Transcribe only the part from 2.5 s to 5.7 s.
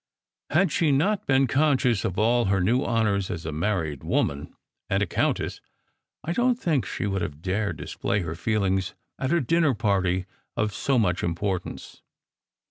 new honours as a married woman and a countess,